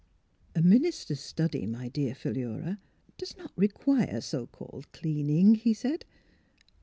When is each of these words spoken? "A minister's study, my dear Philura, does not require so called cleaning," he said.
"A 0.55 0.63
minister's 0.63 1.19
study, 1.19 1.67
my 1.67 1.87
dear 1.87 2.15
Philura, 2.15 2.79
does 3.19 3.37
not 3.37 3.51
require 3.55 4.19
so 4.19 4.47
called 4.47 4.91
cleaning," 4.93 5.53
he 5.53 5.75
said. 5.75 6.05